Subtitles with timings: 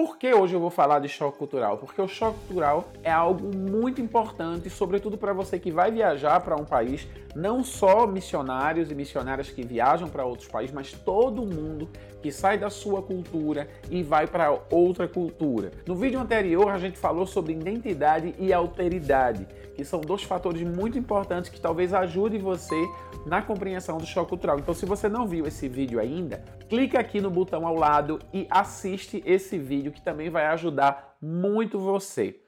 [0.00, 1.76] Por que hoje eu vou falar de choque cultural?
[1.76, 6.56] Porque o choque cultural é algo muito importante, sobretudo para você que vai viajar para
[6.56, 11.86] um país, não só missionários e missionárias que viajam para outros países, mas todo mundo
[12.22, 15.70] que sai da sua cultura e vai para outra cultura.
[15.86, 20.98] No vídeo anterior a gente falou sobre identidade e alteridade, que são dois fatores muito
[20.98, 22.88] importantes que talvez ajude você
[23.26, 24.58] na compreensão do choque cultural.
[24.58, 28.46] Então, se você não viu esse vídeo ainda, clica aqui no botão ao lado e
[28.48, 32.40] assiste esse vídeo que também vai ajudar muito você.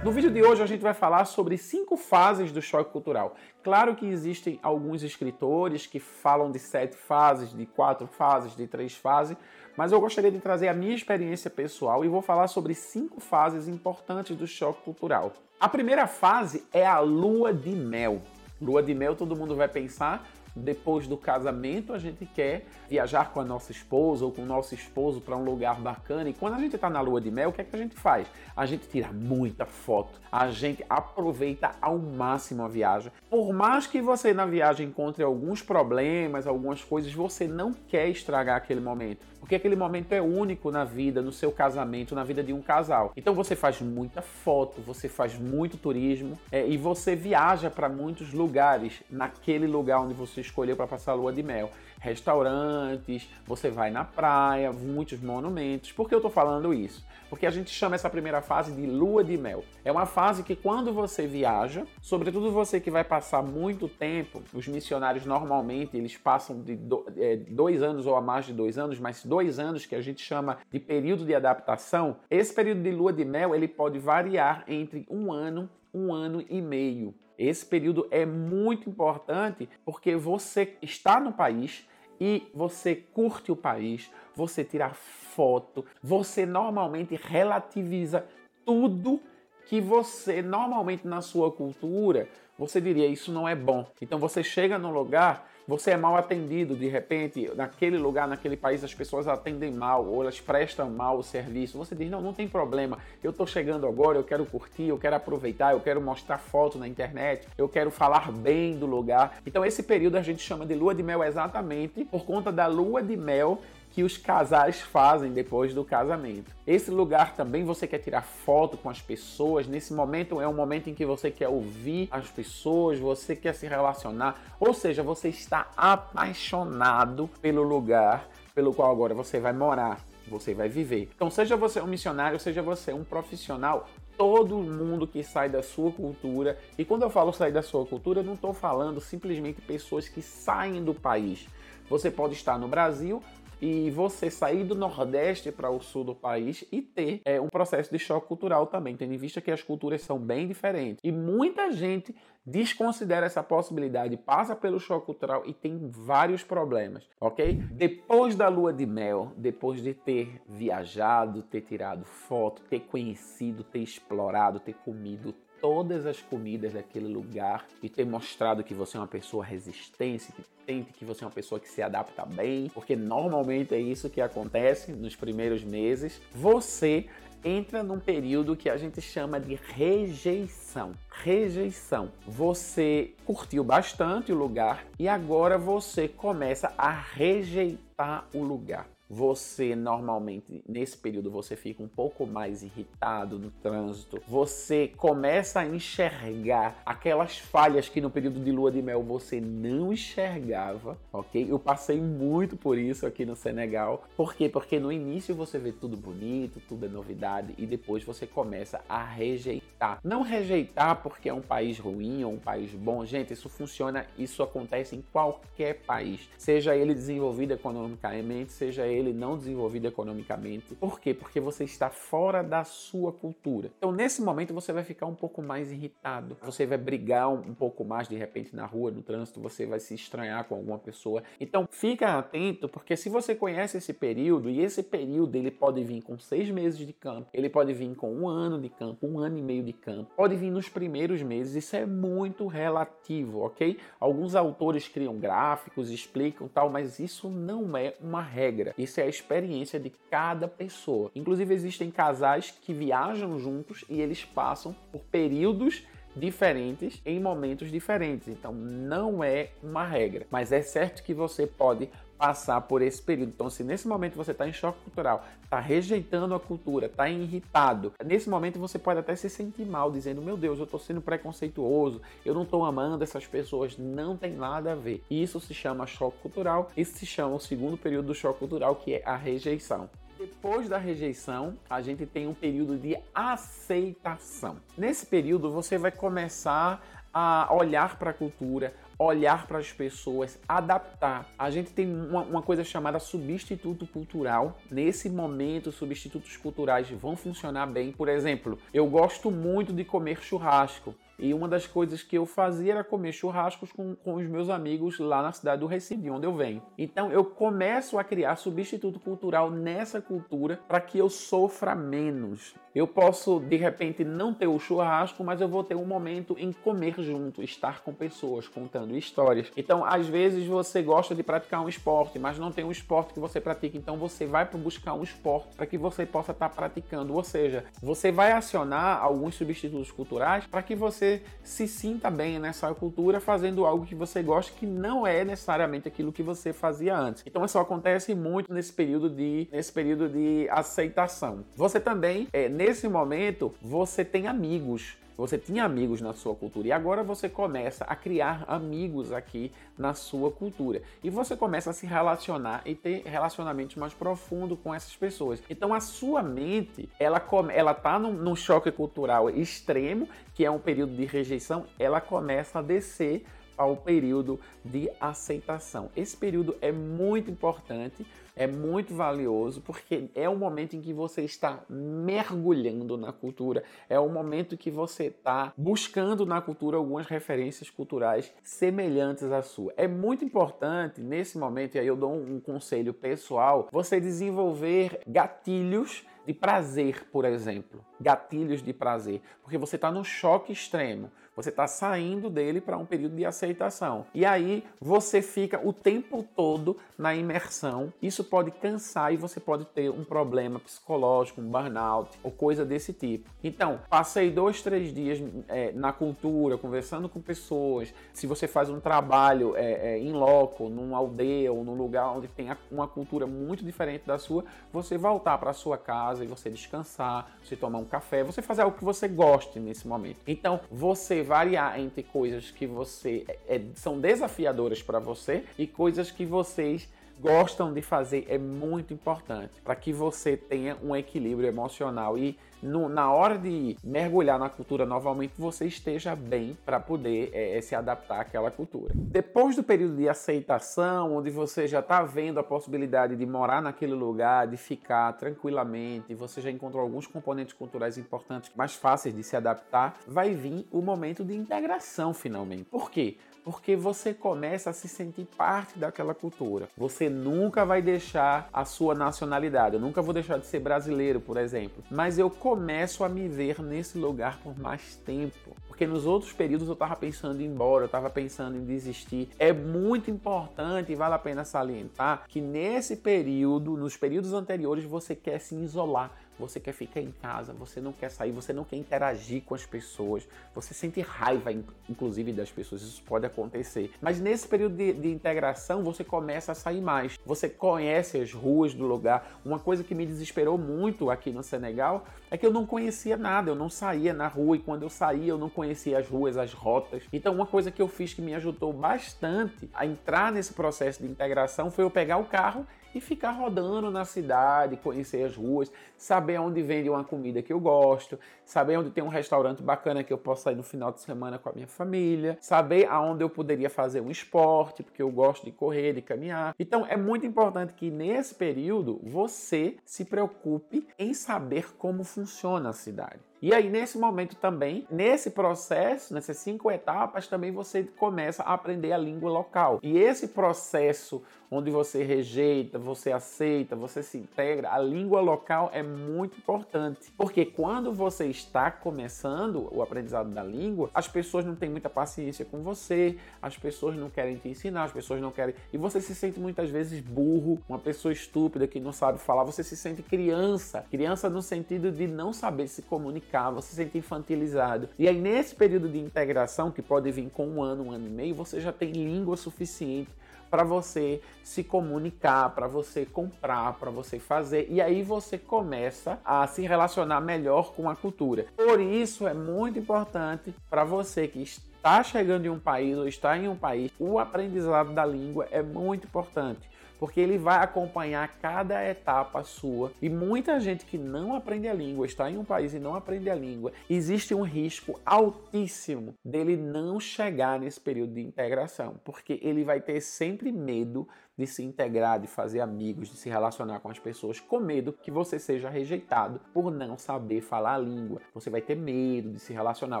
[0.02, 3.36] No vídeo de hoje a gente vai falar sobre cinco fases do choque cultural.
[3.62, 8.96] Claro que existem alguns escritores que falam de sete fases, de quatro fases, de três
[8.96, 9.36] fases,
[9.78, 13.68] mas eu gostaria de trazer a minha experiência pessoal e vou falar sobre cinco fases
[13.68, 15.32] importantes do choque cultural.
[15.60, 18.20] A primeira fase é a lua de mel.
[18.60, 20.28] Lua de mel, todo mundo vai pensar
[20.58, 24.74] depois do casamento a gente quer viajar com a nossa esposa ou com o nosso
[24.74, 26.28] esposo para um lugar bacana.
[26.28, 27.94] E quando a gente está na lua de mel, o que é que a gente
[27.94, 28.26] faz?
[28.56, 33.12] A gente tira muita foto, a gente aproveita ao máximo a viagem.
[33.30, 38.56] Por mais que você na viagem encontre alguns problemas, algumas coisas, você não quer estragar
[38.56, 39.26] aquele momento.
[39.40, 43.12] Porque aquele momento é único na vida, no seu casamento, na vida de um casal.
[43.16, 48.32] Então você faz muita foto, você faz muito turismo é, e você viaja para muitos
[48.32, 51.70] lugares naquele lugar onde você escolheu para passar a lua de mel.
[52.00, 55.92] Restaurantes, você vai na praia, muitos monumentos.
[55.92, 57.04] Por que eu estou falando isso?
[57.28, 59.64] Porque a gente chama essa primeira fase de lua de mel.
[59.84, 64.66] É uma fase que quando você viaja, sobretudo você que vai passar muito tempo, os
[64.66, 66.78] missionários normalmente eles passam de
[67.16, 70.22] é, dois anos ou a mais de dois anos, mas dois anos que a gente
[70.22, 72.16] chama de período de adaptação.
[72.30, 76.60] Esse período de lua de mel ele pode variar entre um ano, um ano e
[76.60, 77.14] meio.
[77.38, 81.86] Esse período é muito importante porque você está no país
[82.20, 88.26] e você curte o país, você tira foto, você normalmente relativiza
[88.64, 89.20] tudo
[89.66, 92.28] que você normalmente na sua cultura
[92.58, 93.86] você diria isso não é bom.
[94.02, 98.82] Então você chega num lugar, você é mal atendido, de repente, naquele lugar, naquele país,
[98.82, 101.76] as pessoas atendem mal ou elas prestam mal o serviço.
[101.76, 105.16] Você diz: não, não tem problema, eu estou chegando agora, eu quero curtir, eu quero
[105.16, 109.42] aproveitar, eu quero mostrar foto na internet, eu quero falar bem do lugar.
[109.46, 113.02] Então esse período a gente chama de lua de mel exatamente por conta da lua
[113.02, 113.60] de mel
[113.98, 116.54] que os casais fazem depois do casamento.
[116.64, 119.66] Esse lugar também você quer tirar foto com as pessoas.
[119.66, 123.66] Nesse momento é um momento em que você quer ouvir as pessoas, você quer se
[123.66, 129.98] relacionar, ou seja, você está apaixonado pelo lugar pelo qual agora você vai morar,
[130.28, 131.10] você vai viver.
[131.16, 135.90] Então, seja você um missionário, seja você um profissional, todo mundo que sai da sua
[135.90, 140.08] cultura, e quando eu falo sair da sua cultura, eu não estou falando simplesmente pessoas
[140.08, 141.48] que saem do país.
[141.88, 143.22] Você pode estar no Brasil,
[143.60, 147.90] e você sair do Nordeste para o sul do país e ter é, um processo
[147.90, 151.00] de choque cultural também, tendo em vista que as culturas são bem diferentes.
[151.02, 152.14] E muita gente
[152.46, 157.54] desconsidera essa possibilidade, passa pelo choque cultural e tem vários problemas, ok?
[157.72, 163.80] Depois da lua de mel, depois de ter viajado, ter tirado foto, ter conhecido, ter
[163.80, 169.06] explorado, ter comido todas as comidas daquele lugar e ter mostrado que você é uma
[169.06, 173.74] pessoa resistente, que tente, que você é uma pessoa que se adapta bem, porque normalmente
[173.74, 176.20] é isso que acontece nos primeiros meses.
[176.32, 177.06] Você
[177.44, 180.92] entra num período que a gente chama de rejeição.
[181.10, 182.10] Rejeição.
[182.26, 190.62] Você curtiu bastante o lugar e agora você começa a rejeitar o lugar você normalmente
[190.68, 197.38] nesse período você fica um pouco mais irritado no trânsito, você começa a enxergar aquelas
[197.38, 201.46] falhas que no período de lua de mel você não enxergava, ok?
[201.48, 204.04] Eu passei muito por isso aqui no Senegal.
[204.16, 204.48] Por quê?
[204.48, 209.02] Porque no início você vê tudo bonito, tudo é novidade e depois você começa a
[209.02, 210.00] rejeitar.
[210.04, 214.42] Não rejeitar porque é um país ruim ou um país bom, gente, isso funciona, isso
[214.42, 220.74] acontece em qualquer país, seja ele desenvolvido economicamente, seja ele ele não desenvolvido economicamente.
[220.74, 221.14] Por quê?
[221.14, 223.70] Porque você está fora da sua cultura.
[223.78, 226.36] Então, nesse momento, você vai ficar um pouco mais irritado.
[226.42, 229.94] Você vai brigar um, pouco mais de repente na rua, no trânsito, você vai se
[229.94, 231.22] estranhar com alguma pessoa.
[231.40, 236.02] Então, fica atento, porque se você conhece esse período, e esse período ele pode vir
[236.02, 239.38] com seis meses de campo, ele pode vir com um ano de campo, um ano
[239.38, 243.78] e meio de campo, pode vir nos primeiros meses, isso é muito relativo, ok?
[244.00, 248.74] Alguns autores criam gráficos, explicam tal, mas isso não é uma regra.
[248.76, 251.10] Isso é a experiência de cada pessoa.
[251.14, 255.84] Inclusive, existem casais que viajam juntos e eles passam por períodos
[256.16, 258.28] diferentes em momentos diferentes.
[258.28, 261.88] Então não é uma regra, mas é certo que você pode
[262.18, 263.30] passar por esse período.
[263.30, 267.92] Então, se nesse momento você está em choque cultural, está rejeitando a cultura, está irritado,
[268.04, 272.02] nesse momento você pode até se sentir mal, dizendo: Meu Deus, eu estou sendo preconceituoso,
[272.24, 273.78] eu não estou amando essas pessoas.
[273.78, 275.02] Não tem nada a ver.
[275.08, 278.94] Isso se chama choque cultural, isso se chama o segundo período do choque cultural, que
[278.94, 279.88] é a rejeição.
[280.18, 284.56] Depois da rejeição, a gente tem um período de aceitação.
[284.76, 286.82] Nesse período, você vai começar
[287.14, 291.30] a olhar para a cultura, olhar para as pessoas, adaptar.
[291.38, 294.58] A gente tem uma, uma, coisa chamada substituto cultural.
[294.70, 297.92] Nesse momento, substitutos culturais vão funcionar bem.
[297.92, 300.94] Por exemplo, eu gosto muito de comer churrasco.
[301.18, 304.98] E uma das coisas que eu fazia era comer churrascos com, com os meus amigos
[304.98, 306.62] lá na cidade do Recife, onde eu venho.
[306.76, 312.54] Então eu começo a criar substituto cultural nessa cultura para que eu sofra menos.
[312.74, 316.52] Eu posso, de repente, não ter o churrasco, mas eu vou ter um momento em
[316.52, 319.50] comer junto, estar com pessoas, contando histórias.
[319.56, 323.18] Então, às vezes, você gosta de praticar um esporte, mas não tem um esporte que
[323.18, 327.14] você pratica, então você vai buscar um esporte para que você possa estar praticando.
[327.14, 331.07] Ou seja, você vai acionar alguns substitutos culturais para que você
[331.42, 336.12] se sinta bem nessa cultura fazendo algo que você gosta, que não é necessariamente aquilo
[336.12, 337.22] que você fazia antes.
[337.26, 341.44] Então, isso acontece muito nesse período de, nesse período de aceitação.
[341.56, 344.96] Você também, é, nesse momento, você tem amigos.
[345.18, 349.92] Você tinha amigos na sua cultura e agora você começa a criar amigos aqui na
[349.92, 350.80] sua cultura.
[351.02, 355.42] E você começa a se relacionar e ter relacionamentos mais profundos com essas pessoas.
[355.50, 357.20] Então a sua mente, ela,
[357.52, 362.60] ela tá num, num choque cultural extremo, que é um período de rejeição, ela começa
[362.60, 363.26] a descer
[363.58, 365.90] ao período de aceitação.
[365.96, 368.06] Esse período é muito importante,
[368.36, 373.98] é muito valioso, porque é o momento em que você está mergulhando na cultura, é
[373.98, 379.74] o momento que você está buscando na cultura algumas referências culturais semelhantes à sua.
[379.76, 386.06] É muito importante nesse momento, e aí eu dou um conselho pessoal, você desenvolver gatilhos
[386.28, 387.82] de prazer, por exemplo.
[387.98, 389.22] Gatilhos de prazer.
[389.42, 391.10] Porque você está no choque extremo.
[391.38, 394.06] Você está saindo dele para um período de aceitação.
[394.12, 397.92] E aí você fica o tempo todo na imersão.
[398.02, 402.92] Isso pode cansar e você pode ter um problema psicológico, um burnout ou coisa desse
[402.92, 403.30] tipo.
[403.44, 407.94] Então, passei dois, três dias é, na cultura, conversando com pessoas.
[408.12, 412.26] Se você faz um trabalho é, é, em loco, numa aldeia ou num lugar onde
[412.26, 417.38] tem uma cultura muito diferente da sua, você voltar para sua casa e você descansar,
[417.44, 420.18] você tomar um café, você fazer algo que você goste nesse momento.
[420.26, 426.10] Então, você variar entre coisas que você é, é são desafiadoras para você e coisas
[426.10, 426.88] que vocês
[427.20, 432.88] gostam de fazer é muito importante para que você tenha um equilíbrio emocional e no,
[432.88, 437.74] na hora de mergulhar na cultura novamente você esteja bem para poder é, é, se
[437.74, 438.92] adaptar àquela cultura.
[438.94, 443.94] Depois do período de aceitação, onde você já está vendo a possibilidade de morar naquele
[443.94, 449.36] lugar, de ficar tranquilamente, você já encontrou alguns componentes culturais importantes mais fáceis de se
[449.36, 452.64] adaptar, vai vir o momento de integração finalmente.
[452.64, 453.16] Por quê?
[453.44, 456.68] Porque você começa a se sentir parte daquela cultura.
[456.76, 459.76] Você nunca vai deixar a sua nacionalidade.
[459.76, 461.82] Eu nunca vou deixar de ser brasileiro, por exemplo.
[461.90, 465.56] Mas eu começo a me ver nesse lugar por mais tempo.
[465.66, 469.28] Porque nos outros períodos eu estava pensando em ir embora, eu estava pensando em desistir.
[469.38, 475.14] É muito importante e vale a pena salientar que nesse período, nos períodos anteriores, você
[475.14, 478.76] quer se isolar você quer ficar em casa, você não quer sair, você não quer
[478.76, 481.52] interagir com as pessoas, você sente raiva,
[481.88, 483.92] inclusive, das pessoas, isso pode acontecer.
[484.00, 488.74] Mas nesse período de, de integração, você começa a sair mais, você conhece as ruas
[488.74, 489.40] do lugar.
[489.44, 493.50] Uma coisa que me desesperou muito aqui no Senegal é que eu não conhecia nada,
[493.50, 496.52] eu não saía na rua e quando eu saía eu não conhecia as ruas, as
[496.52, 497.02] rotas.
[497.12, 501.08] Então, uma coisa que eu fiz que me ajudou bastante a entrar nesse processo de
[501.08, 502.66] integração foi eu pegar o carro
[502.98, 507.60] e ficar rodando na cidade, conhecer as ruas, saber onde vende uma comida que eu
[507.60, 511.38] gosto, saber onde tem um restaurante bacana que eu possa ir no final de semana
[511.38, 515.52] com a minha família, saber aonde eu poderia fazer um esporte, porque eu gosto de
[515.52, 516.54] correr, de caminhar.
[516.58, 522.72] Então é muito importante que nesse período você se preocupe em saber como funciona a
[522.72, 523.27] cidade.
[523.40, 528.90] E aí, nesse momento também, nesse processo, nessas cinco etapas, também você começa a aprender
[528.90, 529.78] a língua local.
[529.80, 535.82] E esse processo onde você rejeita, você aceita, você se integra, a língua local é
[535.82, 537.12] muito importante.
[537.16, 542.44] Porque quando você está começando o aprendizado da língua, as pessoas não têm muita paciência
[542.44, 545.54] com você, as pessoas não querem te ensinar, as pessoas não querem.
[545.72, 549.62] E você se sente muitas vezes burro, uma pessoa estúpida que não sabe falar, você
[549.62, 550.84] se sente criança.
[550.90, 554.88] Criança no sentido de não saber se comunicar brincar, você se sente infantilizado.
[554.98, 558.10] E aí, nesse período de integração, que pode vir com um ano, um ano e
[558.10, 560.10] meio, você já tem língua suficiente
[560.50, 566.46] para você se comunicar, para você comprar, para você fazer, e aí você começa a
[566.46, 568.46] se relacionar melhor com a cultura.
[568.56, 571.42] Por isso é muito importante para você que
[571.88, 575.62] está chegando em um país ou está em um país, o aprendizado da língua é
[575.62, 576.68] muito importante
[576.98, 579.92] porque ele vai acompanhar cada etapa sua.
[580.02, 583.30] E muita gente que não aprende a língua, está em um país e não aprende
[583.30, 589.64] a língua, existe um risco altíssimo dele não chegar nesse período de integração, porque ele
[589.64, 593.98] vai ter sempre medo de se integrar, de fazer amigos, de se relacionar com as
[593.98, 598.20] pessoas, com medo que você seja rejeitado por não saber falar a língua.
[598.34, 600.00] Você vai ter medo de se relacionar,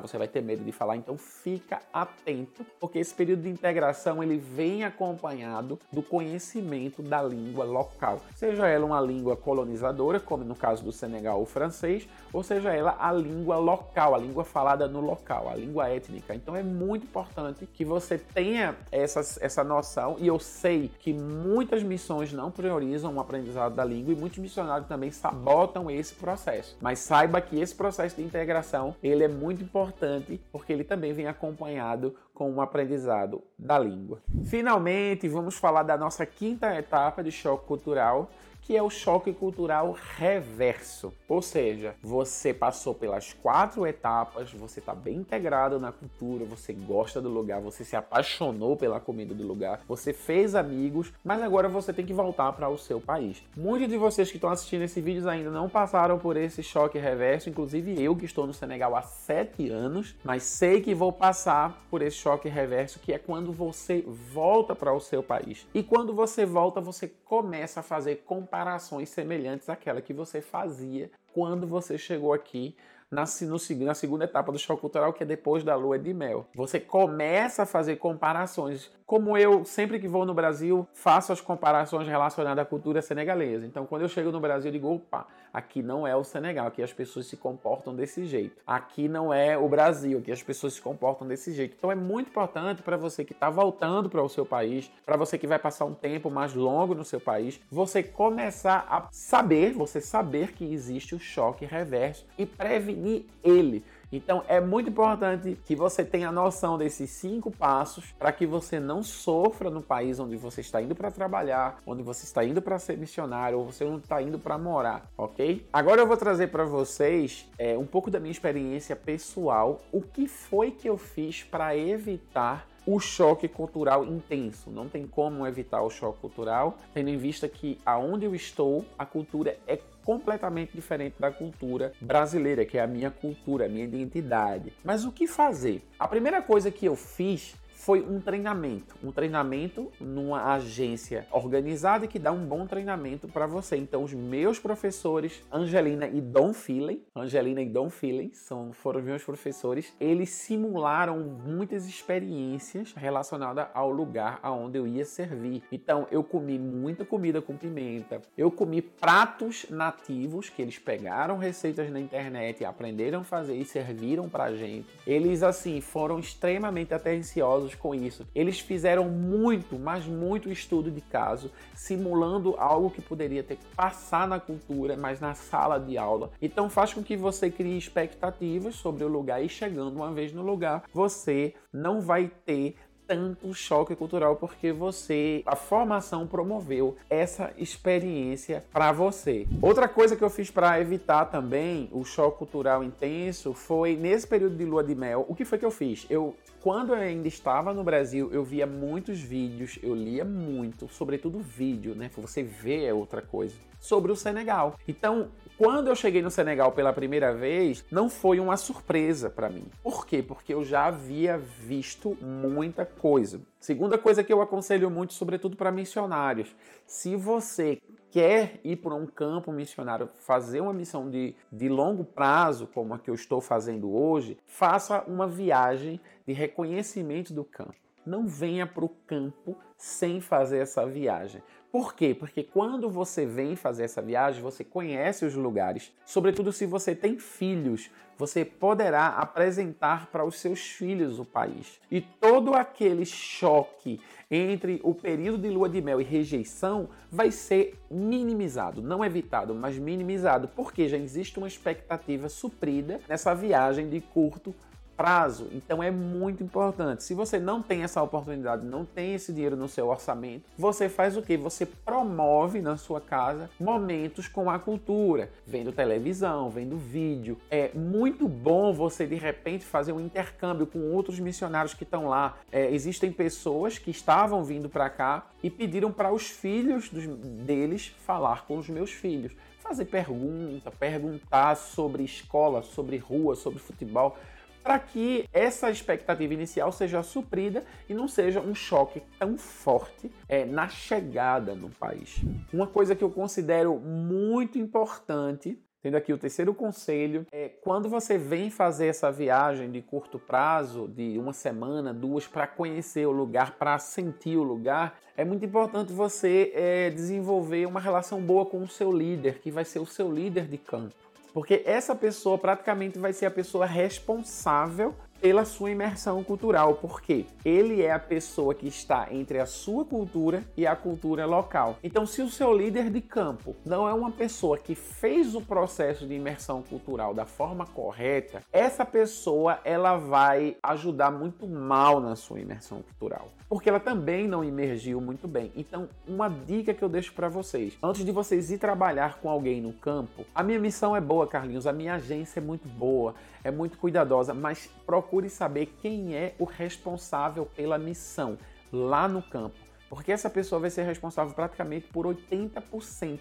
[0.00, 4.36] você vai ter medo de falar, então fica atento, porque esse período de integração ele
[4.36, 8.20] vem acompanhado do conhecimento da língua local.
[8.34, 12.96] Seja ela uma língua colonizadora, como no caso do Senegal o francês, ou seja ela
[12.98, 16.34] a língua local, a língua falada no local, a língua étnica.
[16.34, 21.82] Então é muito importante que você tenha essa, essa noção, e eu sei que muitas
[21.82, 26.76] missões não priorizam o aprendizado da língua e muitos missionários também sabotam esse processo.
[26.80, 31.26] Mas saiba que esse processo de integração ele é muito importante porque ele também vem
[31.26, 34.20] acompanhado com o aprendizado da língua.
[34.44, 38.30] Finalmente, vamos falar da nossa quinta etapa de choque cultural,
[38.68, 41.10] que é o choque cultural reverso.
[41.26, 47.18] Ou seja, você passou pelas quatro etapas, você está bem integrado na cultura, você gosta
[47.18, 51.94] do lugar, você se apaixonou pela comida do lugar, você fez amigos, mas agora você
[51.94, 53.42] tem que voltar para o seu país.
[53.56, 57.48] Muitos de vocês que estão assistindo esse vídeo ainda não passaram por esse choque reverso,
[57.48, 62.02] inclusive eu que estou no Senegal há sete anos, mas sei que vou passar por
[62.02, 65.66] esse choque reverso, que é quando você volta para o seu país.
[65.72, 71.10] E quando você volta, você começa a fazer comparações comparações semelhantes àquela que você fazia
[71.32, 72.74] quando você chegou aqui
[73.10, 76.46] na, no, na segunda etapa do choque cultural, que é depois da lua de mel.
[76.54, 78.90] Você começa a fazer comparações.
[79.06, 83.64] Como eu, sempre que vou no Brasil, faço as comparações relacionadas à cultura senegalesa.
[83.64, 86.82] Então, quando eu chego no Brasil, eu digo: opa, aqui não é o Senegal, aqui
[86.82, 88.62] as pessoas se comportam desse jeito.
[88.66, 91.74] Aqui não é o Brasil, aqui as pessoas se comportam desse jeito.
[91.76, 95.38] Então, é muito importante para você que está voltando para o seu país, para você
[95.38, 100.00] que vai passar um tempo mais longo no seu país, você começar a saber, você
[100.00, 103.84] saber que existe o choque reverso e prevenir ele.
[104.10, 109.02] Então é muito importante que você tenha noção desses cinco passos para que você não
[109.02, 112.96] sofra no país onde você está indo para trabalhar, onde você está indo para ser
[112.96, 115.66] missionário ou você não está indo para morar, ok?
[115.72, 120.26] Agora eu vou trazer para vocês é, um pouco da minha experiência pessoal, o que
[120.26, 124.70] foi que eu fiz para evitar o choque cultural intenso.
[124.70, 129.04] Não tem como evitar o choque cultural, tendo em vista que aonde eu estou, a
[129.04, 134.72] cultura é completamente diferente da cultura brasileira, que é a minha cultura, a minha identidade.
[134.82, 135.86] Mas o que fazer?
[135.98, 142.18] A primeira coisa que eu fiz foi um treinamento, um treinamento numa agência organizada que
[142.18, 143.76] dá um bom treinamento para você.
[143.76, 149.22] Então, os meus professores, Angelina e Don Feeling, Angelina e Don Feeling, são, foram meus
[149.22, 155.62] professores, eles simularam muitas experiências relacionadas ao lugar aonde eu ia servir.
[155.70, 161.88] Então, eu comi muita comida com pimenta, eu comi pratos nativos que eles pegaram receitas
[161.90, 164.88] na internet, aprenderam a fazer e serviram para gente.
[165.06, 168.26] Eles, assim, foram extremamente atenciosos com isso.
[168.34, 174.26] Eles fizeram muito, mas muito estudo de caso, simulando algo que poderia ter que passar
[174.26, 176.30] na cultura, mas na sala de aula.
[176.40, 180.42] Então faz com que você crie expectativas sobre o lugar e chegando uma vez no
[180.42, 182.76] lugar, você não vai ter
[183.08, 189.46] tanto choque cultural porque você, a formação promoveu essa experiência para você.
[189.62, 194.56] Outra coisa que eu fiz para evitar também o choque cultural intenso foi nesse período
[194.56, 195.24] de lua de mel.
[195.26, 196.06] O que foi que eu fiz?
[196.10, 201.38] Eu quando eu ainda estava no Brasil, eu via muitos vídeos, eu lia muito, sobretudo
[201.38, 202.10] vídeo, né?
[202.16, 204.74] Você vê é outra coisa, sobre o Senegal.
[204.86, 209.66] Então, quando eu cheguei no Senegal pela primeira vez, não foi uma surpresa para mim.
[209.82, 210.22] Por quê?
[210.22, 213.40] Porque eu já havia visto muita coisa.
[213.60, 216.54] Segunda coisa que eu aconselho muito, sobretudo para missionários:
[216.86, 222.66] se você quer ir para um campo missionário, fazer uma missão de, de longo prazo,
[222.72, 227.74] como a que eu estou fazendo hoje, faça uma viagem de reconhecimento do campo.
[228.04, 231.42] não venha para o campo sem fazer essa viagem.
[231.70, 232.14] Por quê?
[232.14, 235.92] Porque quando você vem fazer essa viagem, você conhece os lugares.
[236.06, 241.80] Sobretudo se você tem filhos, você poderá apresentar para os seus filhos o país.
[241.90, 247.78] E todo aquele choque entre o período de lua de mel e rejeição vai ser
[247.90, 254.54] minimizado, não evitado, mas minimizado, porque já existe uma expectativa suprida nessa viagem de curto
[254.98, 255.46] prazo.
[255.52, 257.04] Então é muito importante.
[257.04, 261.16] Se você não tem essa oportunidade, não tem esse dinheiro no seu orçamento, você faz
[261.16, 261.36] o que?
[261.36, 267.38] Você promove na sua casa momentos com a cultura, vendo televisão, vendo vídeo.
[267.48, 272.36] É muito bom você de repente fazer um intercâmbio com outros missionários que estão lá.
[272.50, 277.94] É, existem pessoas que estavam vindo para cá e pediram para os filhos dos, deles
[278.04, 284.16] falar com os meus filhos fazer pergunta, perguntar sobre escola, sobre rua, sobre futebol
[284.62, 290.44] para que essa expectativa inicial seja suprida e não seja um choque tão forte é,
[290.44, 292.20] na chegada no país.
[292.52, 298.18] Uma coisa que eu considero muito importante Tendo aqui o terceiro conselho, é quando você
[298.18, 303.52] vem fazer essa viagem de curto prazo, de uma semana, duas, para conhecer o lugar,
[303.52, 308.68] para sentir o lugar, é muito importante você é, desenvolver uma relação boa com o
[308.68, 310.94] seu líder, que vai ser o seu líder de campo.
[311.32, 317.82] Porque essa pessoa praticamente vai ser a pessoa responsável pela sua imersão cultural, porque ele
[317.82, 321.76] é a pessoa que está entre a sua cultura e a cultura local.
[321.82, 326.06] Então, se o seu líder de campo não é uma pessoa que fez o processo
[326.06, 332.40] de imersão cultural da forma correta, essa pessoa ela vai ajudar muito mal na sua
[332.40, 335.52] imersão cultural, porque ela também não imergiu muito bem.
[335.56, 339.60] Então, uma dica que eu deixo para vocês, antes de vocês ir trabalhar com alguém
[339.60, 343.50] no campo, a minha missão é boa, Carlinhos, a minha agência é muito boa, é
[343.50, 348.38] muito cuidadosa, mas procure saber quem é o responsável pela missão
[348.72, 349.56] lá no campo,
[349.88, 353.18] porque essa pessoa vai ser responsável praticamente por 80%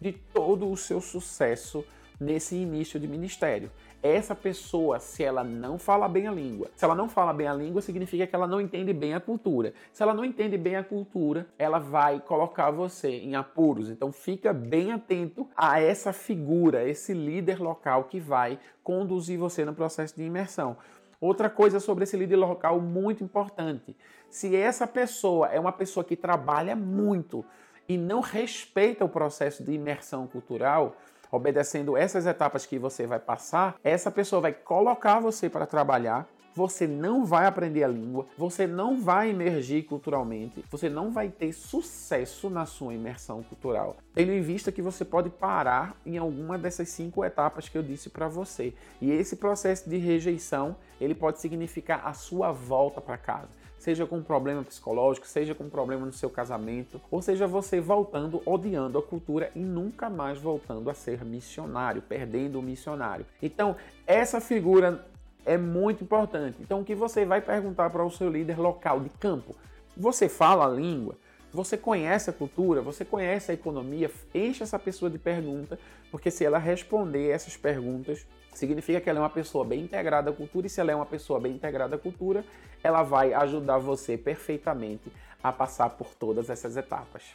[0.00, 1.84] de todo o seu sucesso
[2.20, 3.70] nesse início de ministério.
[4.02, 7.54] Essa pessoa, se ela não fala bem a língua, se ela não fala bem a
[7.54, 9.72] língua, significa que ela não entende bem a cultura.
[9.92, 13.88] Se ela não entende bem a cultura, ela vai colocar você em apuros.
[13.88, 19.72] Então fica bem atento a essa figura, esse líder local que vai conduzir você no
[19.72, 20.76] processo de imersão.
[21.20, 23.96] Outra coisa sobre esse líder local muito importante:
[24.28, 27.44] se essa pessoa é uma pessoa que trabalha muito
[27.88, 30.96] e não respeita o processo de imersão cultural,
[31.32, 36.86] obedecendo essas etapas que você vai passar, essa pessoa vai colocar você para trabalhar você
[36.86, 42.50] não vai aprender a língua, você não vai emergir culturalmente, você não vai ter sucesso
[42.50, 43.96] na sua imersão cultural.
[44.14, 48.10] Tendo em vista que você pode parar em alguma dessas cinco etapas que eu disse
[48.10, 48.74] para você.
[49.00, 54.18] E esse processo de rejeição, ele pode significar a sua volta para casa seja com
[54.18, 58.96] um problema psicológico, seja com um problema no seu casamento, ou seja você voltando odiando
[58.96, 63.26] a cultura e nunca mais voltando a ser missionário, perdendo o missionário.
[63.42, 63.74] Então,
[64.06, 65.04] essa figura
[65.44, 66.58] é muito importante.
[66.60, 69.56] Então, o que você vai perguntar para o seu líder local de campo?
[69.96, 71.16] Você fala a língua?
[71.52, 72.80] Você conhece a cultura?
[72.80, 74.10] Você conhece a economia?
[74.34, 75.78] Enche essa pessoa de pergunta,
[76.10, 80.32] porque se ela responder essas perguntas, significa que ela é uma pessoa bem integrada à
[80.32, 82.42] cultura, e se ela é uma pessoa bem integrada à cultura,
[82.82, 85.12] ela vai ajudar você perfeitamente
[85.42, 87.34] a passar por todas essas etapas.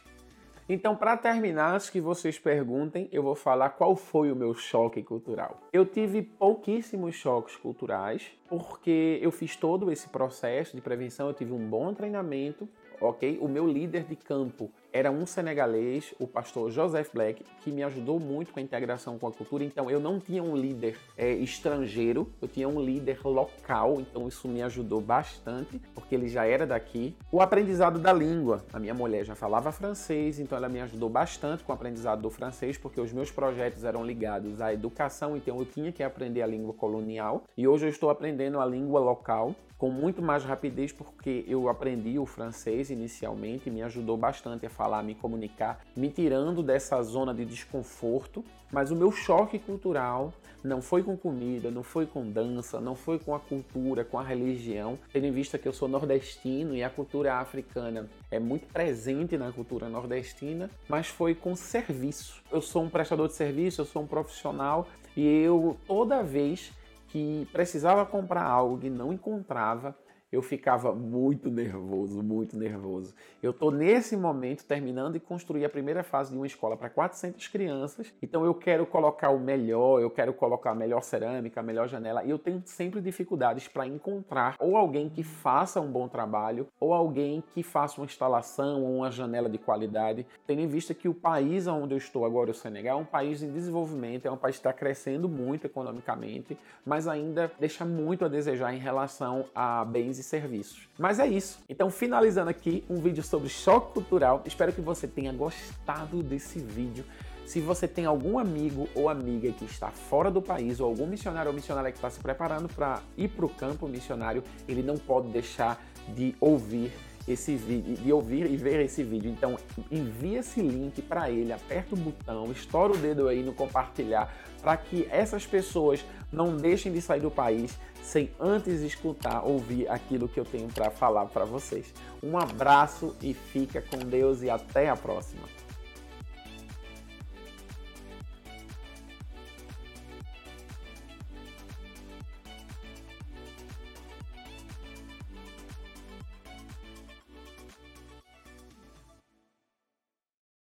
[0.68, 5.02] Então, para terminar, antes que vocês perguntem, eu vou falar qual foi o meu choque
[5.02, 5.62] cultural.
[5.72, 11.52] Eu tive pouquíssimos choques culturais, porque eu fiz todo esse processo de prevenção, eu tive
[11.52, 12.68] um bom treinamento,
[13.00, 13.38] ok?
[13.40, 18.18] O meu líder de campo era um senegalês, o pastor Joseph Black, que me ajudou
[18.18, 19.64] muito com a integração com a cultura.
[19.64, 24.48] Então, eu não tinha um líder é, estrangeiro, eu tinha um líder local, então isso
[24.48, 27.14] me ajudou bastante, porque ele já era daqui.
[27.30, 31.62] O aprendizado da língua, a minha mulher já falava francês, então ela me ajudou bastante
[31.62, 35.64] com o aprendizado do francês, porque os meus projetos eram ligados à educação, então eu
[35.64, 37.44] tinha que aprender a língua colonial.
[37.56, 42.18] E hoje eu estou aprendendo a língua local com muito mais rapidez, porque eu aprendi
[42.18, 47.34] o francês inicialmente e me ajudou bastante a falar, me comunicar, me tirando dessa zona
[47.34, 48.44] de desconforto.
[48.70, 53.18] Mas o meu choque cultural não foi com comida, não foi com dança, não foi
[53.18, 56.90] com a cultura, com a religião, tendo em vista que eu sou nordestino e a
[56.90, 62.42] cultura africana é muito presente na cultura nordestina, mas foi com serviço.
[62.52, 64.86] Eu sou um prestador de serviço, eu sou um profissional
[65.16, 66.72] e eu toda vez
[67.08, 69.96] que precisava comprar algo e não encontrava,
[70.30, 73.14] eu ficava muito nervoso, muito nervoso.
[73.42, 77.48] Eu estou nesse momento terminando de construir a primeira fase de uma escola para 400
[77.48, 81.88] crianças, então eu quero colocar o melhor, eu quero colocar a melhor cerâmica, a melhor
[81.88, 86.66] janela, e eu tenho sempre dificuldades para encontrar ou alguém que faça um bom trabalho,
[86.78, 91.08] ou alguém que faça uma instalação ou uma janela de qualidade, tendo em vista que
[91.08, 94.36] o país onde eu estou agora, o Senegal, é um país em desenvolvimento, é um
[94.36, 99.84] país que está crescendo muito economicamente, mas ainda deixa muito a desejar em relação a
[99.84, 100.88] bens e serviços.
[100.98, 101.60] Mas é isso.
[101.68, 104.42] Então, finalizando aqui um vídeo sobre choque cultural.
[104.44, 107.04] Espero que você tenha gostado desse vídeo.
[107.46, 111.48] Se você tem algum amigo ou amiga que está fora do país, ou algum missionário
[111.48, 115.28] ou missionária que está se preparando para ir para o campo missionário, ele não pode
[115.28, 115.82] deixar
[116.14, 116.92] de ouvir
[117.28, 119.30] esse vídeo, de ouvir e ver esse vídeo.
[119.30, 119.56] Então,
[119.90, 124.76] envie esse link para ele, aperta o botão, estoura o dedo aí no compartilhar, para
[124.76, 130.40] que essas pessoas não deixem de sair do país sem antes escutar, ouvir aquilo que
[130.40, 131.92] eu tenho para falar para vocês.
[132.22, 135.42] Um abraço e fica com Deus e até a próxima.